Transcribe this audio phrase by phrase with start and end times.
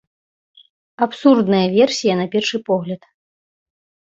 [1.05, 3.01] Абсурдная версія, на першы погляд.